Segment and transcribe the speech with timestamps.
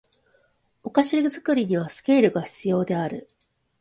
[0.81, 3.29] お菓子作りにはスケールが必要である